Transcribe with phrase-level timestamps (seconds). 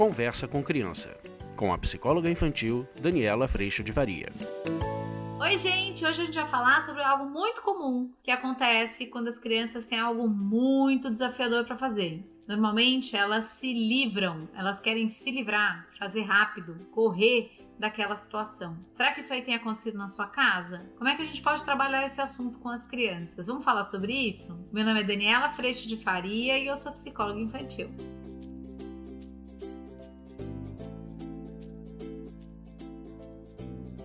[0.00, 1.14] Conversa com Criança,
[1.54, 4.32] com a psicóloga infantil Daniela Freixo de Varia.
[5.38, 6.06] Oi, gente!
[6.06, 9.98] Hoje a gente vai falar sobre algo muito comum que acontece quando as crianças têm
[9.98, 12.24] algo muito desafiador para fazer.
[12.48, 18.78] Normalmente elas se livram, elas querem se livrar, fazer rápido, correr daquela situação.
[18.92, 20.90] Será que isso aí tem acontecido na sua casa?
[20.96, 23.48] Como é que a gente pode trabalhar esse assunto com as crianças?
[23.48, 24.66] Vamos falar sobre isso?
[24.72, 27.90] Meu nome é Daniela Freixo de Faria e eu sou psicóloga infantil.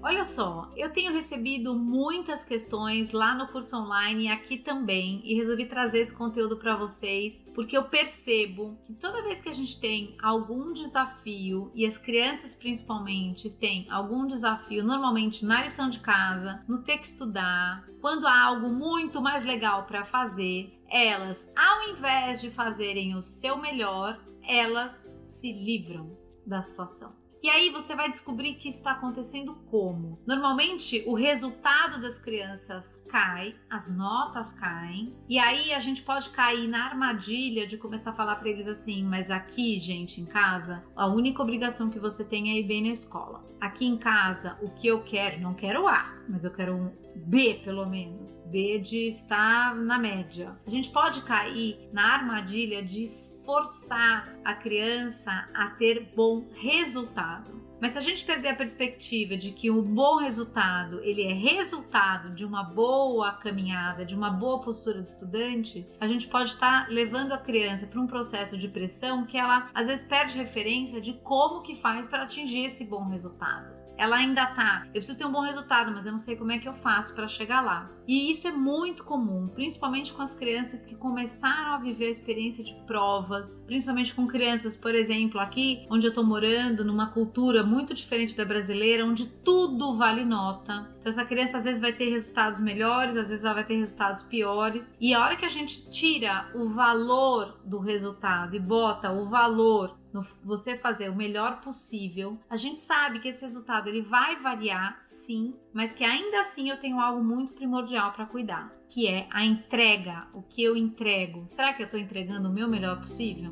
[0.00, 5.34] Olha só, eu tenho recebido muitas questões lá no curso online e aqui também e
[5.34, 9.78] resolvi trazer esse conteúdo para vocês porque eu percebo que toda vez que a gente
[9.80, 16.62] tem algum desafio e as crianças principalmente têm algum desafio, normalmente na lição de casa,
[16.68, 22.40] no ter que estudar, quando há algo muito mais legal para fazer, elas, ao invés
[22.40, 27.27] de fazerem o seu melhor, elas se livram da situação.
[27.42, 30.18] E aí você vai descobrir que isso está acontecendo como?
[30.26, 36.66] Normalmente o resultado das crianças cai, as notas caem, e aí a gente pode cair
[36.66, 41.06] na armadilha de começar a falar para eles assim: mas aqui, gente, em casa, a
[41.06, 43.46] única obrigação que você tem é ir bem na escola.
[43.60, 47.60] Aqui em casa, o que eu quero, não quero A, mas eu quero um B
[47.64, 50.56] pelo menos, B de estar na média.
[50.66, 53.10] A gente pode cair na armadilha de
[53.48, 57.66] forçar a criança a ter bom resultado.
[57.80, 62.34] Mas se a gente perder a perspectiva de que o bom resultado, ele é resultado
[62.34, 67.32] de uma boa caminhada, de uma boa postura de estudante, a gente pode estar levando
[67.32, 71.62] a criança para um processo de pressão que ela às vezes perde referência de como
[71.62, 75.40] que faz para atingir esse bom resultado ela ainda tá, eu preciso ter um bom
[75.40, 77.90] resultado, mas eu não sei como é que eu faço para chegar lá.
[78.06, 82.64] E isso é muito comum, principalmente com as crianças que começaram a viver a experiência
[82.64, 87.92] de provas, principalmente com crianças, por exemplo, aqui onde eu tô morando, numa cultura muito
[87.92, 90.88] diferente da brasileira, onde tudo vale nota.
[90.98, 94.22] Então essa criança às vezes vai ter resultados melhores, às vezes ela vai ter resultados
[94.22, 94.96] piores.
[95.00, 99.98] E a hora que a gente tira o valor do resultado e bota o valor
[100.12, 102.38] no você fazer o melhor possível.
[102.48, 106.78] A gente sabe que esse resultado ele vai variar, sim, mas que ainda assim eu
[106.78, 111.44] tenho algo muito primordial para cuidar, que é a entrega, o que eu entrego.
[111.46, 113.50] Será que eu estou entregando o meu melhor possível?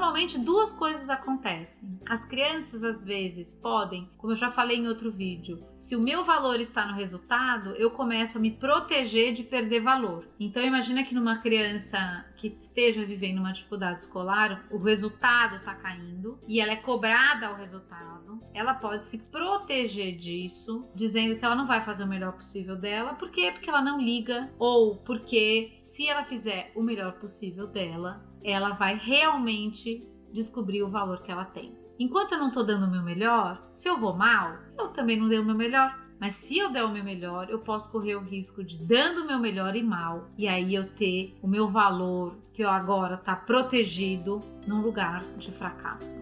[0.00, 2.00] Normalmente duas coisas acontecem.
[2.08, 6.24] As crianças às vezes podem, como eu já falei em outro vídeo, se o meu
[6.24, 10.26] valor está no resultado, eu começo a me proteger de perder valor.
[10.40, 16.40] Então imagina que numa criança que esteja vivendo uma dificuldade escolar, o resultado está caindo
[16.48, 21.66] e ela é cobrada ao resultado, ela pode se proteger disso, dizendo que ela não
[21.66, 23.50] vai fazer o melhor possível dela, por quê?
[23.52, 28.96] Porque ela não liga ou porque se ela fizer o melhor possível dela, ela vai
[28.96, 31.78] realmente descobrir o valor que ela tem.
[31.98, 35.28] Enquanto eu não estou dando o meu melhor, se eu vou mal, eu também não
[35.28, 35.98] dei o meu melhor.
[36.18, 39.26] Mas se eu der o meu melhor, eu posso correr o risco de dando o
[39.26, 43.34] meu melhor e mal, e aí eu ter o meu valor que eu agora está
[43.34, 46.18] protegido num lugar de fracasso.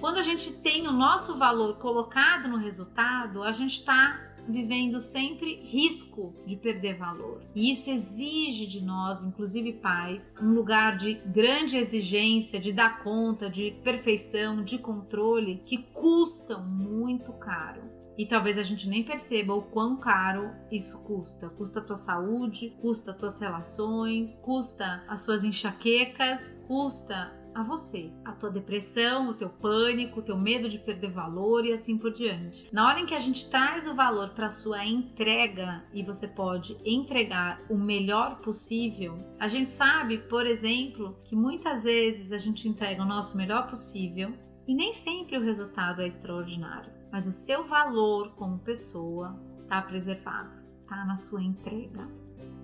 [0.00, 5.56] Quando a gente tem o nosso valor colocado no resultado, a gente está vivendo sempre
[5.56, 7.42] risco de perder valor.
[7.54, 13.50] E isso exige de nós, inclusive pais, um lugar de grande exigência, de dar conta,
[13.50, 17.98] de perfeição, de controle, que custam muito caro.
[18.18, 21.48] E talvez a gente nem perceba o quão caro isso custa.
[21.50, 28.12] Custa a tua saúde, custa as tuas relações, custa as suas enxaquecas, custa a você,
[28.24, 32.12] a tua depressão, o teu pânico, o teu medo de perder valor e assim por
[32.12, 32.68] diante.
[32.72, 36.76] Na hora em que a gente traz o valor para sua entrega e você pode
[36.84, 43.02] entregar o melhor possível, a gente sabe, por exemplo, que muitas vezes a gente entrega
[43.02, 44.32] o nosso melhor possível
[44.66, 50.52] e nem sempre o resultado é extraordinário, mas o seu valor como pessoa está preservado,
[50.82, 52.08] está na sua entrega,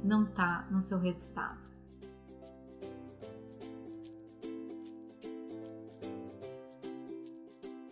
[0.02, 1.64] não está no seu resultado.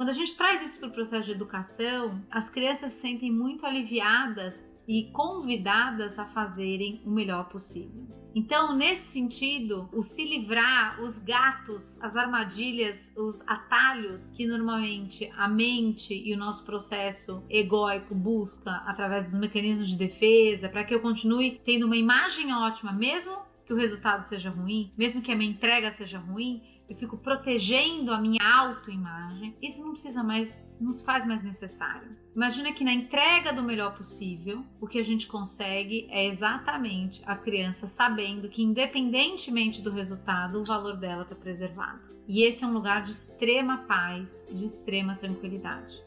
[0.02, 3.64] Quando a gente traz isso para o processo de educação, as crianças se sentem muito
[3.64, 8.08] aliviadas e convidadas a fazerem o melhor possível.
[8.34, 15.46] Então, nesse sentido, o se livrar, os gatos, as armadilhas, os atalhos que normalmente a
[15.46, 20.98] mente e o nosso processo egóico busca através dos mecanismos de defesa para que eu
[20.98, 25.52] continue tendo uma imagem ótima, mesmo que o resultado seja ruim, mesmo que a minha
[25.52, 26.60] entrega seja ruim,
[26.92, 32.14] eu fico protegendo a minha autoimagem, isso não precisa mais, nos faz mais necessário.
[32.36, 37.34] Imagina que na entrega do melhor possível, o que a gente consegue é exatamente a
[37.34, 42.00] criança sabendo que, independentemente do resultado, o valor dela está preservado.
[42.28, 45.98] E esse é um lugar de extrema paz, de extrema tranquilidade.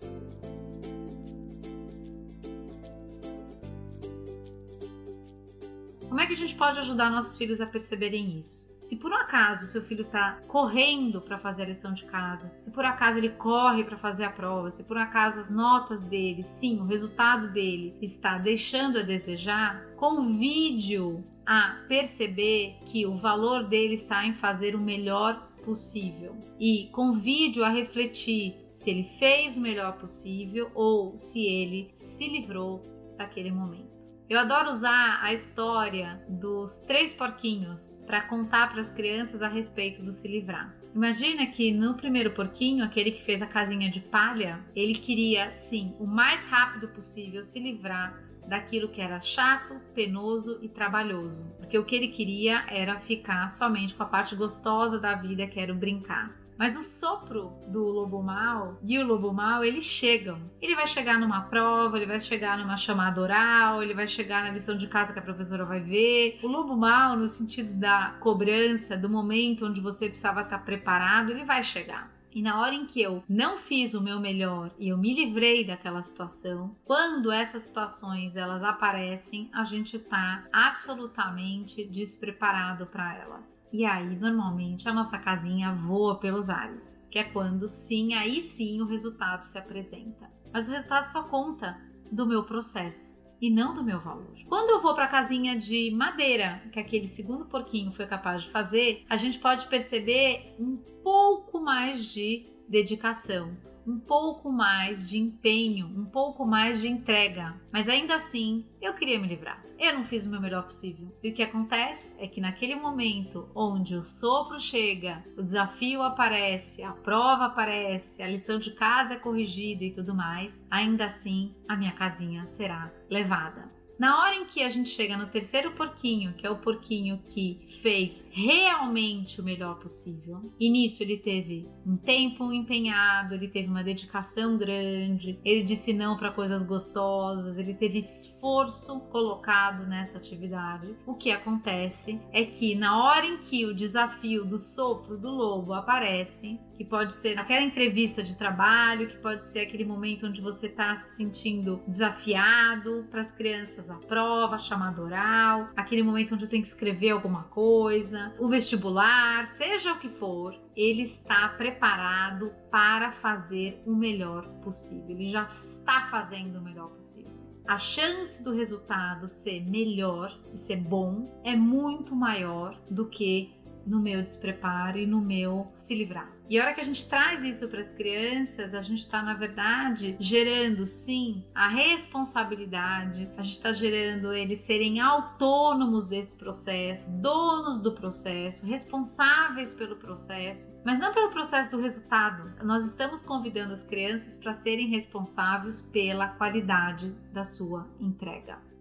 [6.07, 8.74] Como é que a gente pode ajudar nossos filhos a perceberem isso?
[8.85, 12.69] Se por um acaso seu filho está correndo para fazer a lição de casa, se
[12.69, 16.79] por acaso ele corre para fazer a prova, se por acaso as notas dele, sim,
[16.79, 24.23] o resultado dele está deixando a desejar, convide-o a perceber que o valor dele está
[24.23, 30.69] em fazer o melhor possível e convide-o a refletir se ele fez o melhor possível
[30.75, 32.83] ou se ele se livrou
[33.17, 33.94] daquele momento.
[34.27, 40.01] Eu adoro usar a história dos três porquinhos para contar para as crianças a respeito
[40.01, 40.75] do se livrar.
[40.95, 45.95] Imagina que no primeiro porquinho, aquele que fez a casinha de palha, ele queria, sim,
[45.99, 51.85] o mais rápido possível se livrar daquilo que era chato, penoso e trabalhoso, porque o
[51.85, 55.77] que ele queria era ficar somente com a parte gostosa da vida, que era o
[55.77, 56.35] brincar.
[56.57, 60.39] Mas o sopro do lobo mal e o lobo mal, eles chegam.
[60.61, 64.51] Ele vai chegar numa prova, ele vai chegar numa chamada oral, ele vai chegar na
[64.51, 66.39] lição de casa que a professora vai ver.
[66.41, 71.43] O lobo mal, no sentido da cobrança, do momento onde você precisava estar preparado, ele
[71.43, 72.14] vai chegar.
[72.35, 75.65] E na hora em que eu não fiz o meu melhor e eu me livrei
[75.65, 83.63] daquela situação, quando essas situações elas aparecem, a gente tá absolutamente despreparado para elas.
[83.71, 88.81] E aí, normalmente, a nossa casinha voa pelos ares, que é quando sim, aí sim
[88.81, 90.29] o resultado se apresenta.
[90.51, 91.79] Mas o resultado só conta
[92.11, 94.35] do meu processo e não do meu valor.
[94.47, 98.49] Quando eu vou para a casinha de madeira, que aquele segundo porquinho foi capaz de
[98.49, 103.55] fazer, a gente pode perceber um pouco mais de dedicação,
[103.85, 107.55] um pouco mais de empenho, um pouco mais de entrega.
[107.71, 109.63] Mas ainda assim, eu queria me livrar.
[109.77, 111.15] Eu não fiz o meu melhor possível.
[111.21, 116.81] E o que acontece é que naquele momento onde o sopro chega, o desafio aparece,
[116.81, 121.75] a prova aparece, a lição de casa é corrigida e tudo mais, ainda assim a
[121.75, 123.74] minha casinha será levada.
[123.97, 127.65] Na hora em que a gente chega no terceiro porquinho, que é o porquinho que
[127.81, 133.83] fez realmente o melhor possível, e nisso ele teve um tempo empenhado, ele teve uma
[133.83, 140.93] dedicação grande, ele disse não para coisas gostosas, ele teve esforço colocado nessa atividade.
[141.05, 145.73] O que acontece é que na hora em que o desafio do sopro do lobo
[145.73, 150.67] aparece, que pode ser aquela entrevista de trabalho, que pode ser aquele momento onde você
[150.67, 156.45] está se sentindo desafiado para as crianças a prova, a chamada oral, aquele momento onde
[156.45, 162.51] eu tenho que escrever alguma coisa, o vestibular, seja o que for, ele está preparado
[162.69, 165.11] para fazer o melhor possível.
[165.11, 170.77] Ele já está fazendo o melhor possível a chance do resultado ser melhor e ser
[170.77, 173.53] bom é muito maior do que
[173.85, 176.34] no meu despreparo e no meu se livrar.
[176.47, 179.33] E a hora que a gente traz isso para as crianças, a gente está, na
[179.33, 187.81] verdade, gerando sim a responsabilidade, a gente está gerando eles serem autônomos desse processo, donos
[187.81, 192.53] do processo, responsáveis pelo processo, mas não pelo processo do resultado.
[192.63, 198.74] Nós estamos convidando as crianças para serem responsáveis pela qualidade da sua entrega.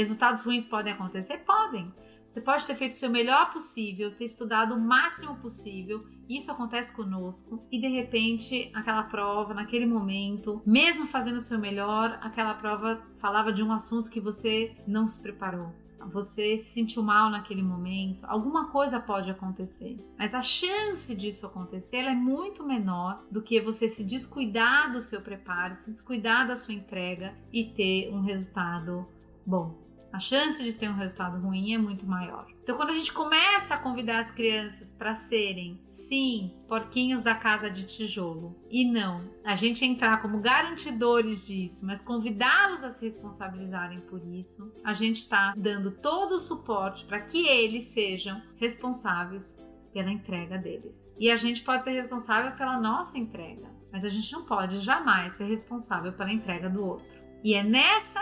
[0.00, 1.44] Resultados ruins podem acontecer?
[1.44, 1.92] Podem.
[2.26, 6.06] Você pode ter feito o seu melhor possível, ter estudado o máximo possível.
[6.26, 12.18] Isso acontece conosco e de repente aquela prova, naquele momento, mesmo fazendo o seu melhor,
[12.22, 15.70] aquela prova falava de um assunto que você não se preparou.
[16.06, 21.98] Você se sentiu mal naquele momento, alguma coisa pode acontecer, mas a chance disso acontecer
[21.98, 26.72] é muito menor do que você se descuidar do seu preparo, se descuidar da sua
[26.72, 29.06] entrega e ter um resultado
[29.44, 32.46] bom a chance de ter um resultado ruim é muito maior.
[32.62, 37.70] Então, quando a gente começa a convidar as crianças para serem, sim, porquinhos da casa
[37.70, 44.00] de tijolo, e não a gente entrar como garantidores disso, mas convidá-los a se responsabilizarem
[44.00, 49.56] por isso, a gente está dando todo o suporte para que eles sejam responsáveis
[49.92, 51.14] pela entrega deles.
[51.18, 55.32] E a gente pode ser responsável pela nossa entrega, mas a gente não pode jamais
[55.32, 57.18] ser responsável pela entrega do outro.
[57.42, 58.20] E é nessa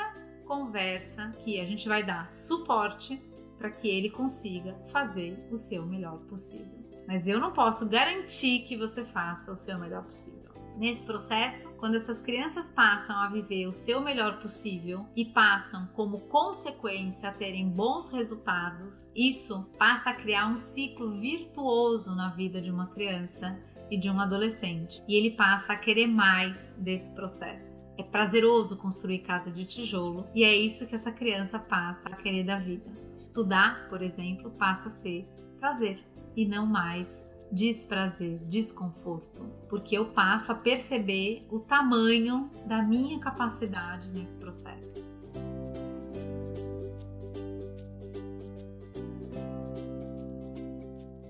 [0.49, 3.23] conversa que a gente vai dar suporte
[3.59, 6.78] para que ele consiga fazer o seu melhor possível.
[7.07, 10.49] Mas eu não posso garantir que você faça o seu melhor possível.
[10.76, 16.21] Nesse processo, quando essas crianças passam a viver o seu melhor possível e passam, como
[16.21, 22.71] consequência, a terem bons resultados, isso passa a criar um ciclo virtuoso na vida de
[22.71, 23.59] uma criança
[23.90, 25.02] e de um adolescente.
[25.09, 27.88] E ele passa a querer mais desse processo.
[27.99, 32.45] É prazeroso construir casa de tijolo e é isso que essa criança passa a querer
[32.45, 32.88] da vida.
[33.17, 35.28] Estudar, por exemplo, passa a ser
[35.59, 35.99] prazer
[36.37, 44.09] e não mais desprazer, desconforto, porque eu passo a perceber o tamanho da minha capacidade
[44.11, 45.05] nesse processo.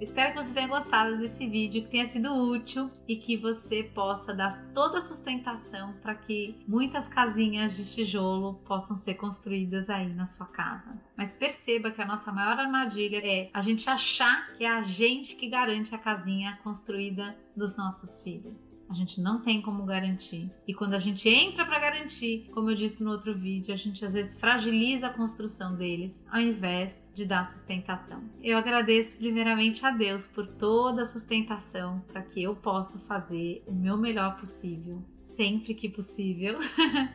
[0.01, 4.33] Espero que você tenha gostado desse vídeo, que tenha sido útil e que você possa
[4.33, 10.25] dar toda a sustentação para que muitas casinhas de tijolo possam ser construídas aí na
[10.25, 10.97] sua casa.
[11.17, 15.35] Mas perceba que a nossa maior armadilha é a gente achar que é a gente
[15.35, 18.71] que garante a casinha construída dos nossos filhos.
[18.89, 20.51] A gente não tem como garantir.
[20.67, 24.05] E quando a gente entra para garantir, como eu disse no outro vídeo, a gente
[24.05, 28.23] às vezes fragiliza a construção deles ao invés de dar sustentação.
[28.43, 33.73] Eu agradeço primeiramente a Deus por toda a sustentação para que eu possa fazer o
[33.73, 36.59] meu melhor possível, sempre que possível.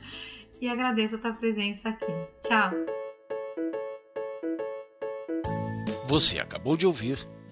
[0.61, 2.11] e agradeço a tua presença aqui.
[2.43, 2.71] Tchau!
[6.07, 7.27] Você acabou de ouvir